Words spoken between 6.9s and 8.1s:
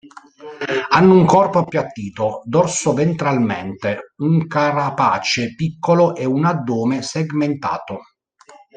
segmentato.